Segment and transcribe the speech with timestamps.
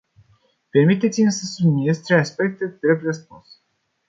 [0.69, 3.61] Permiteți-mi să subliniez trei aspecte drept răspuns.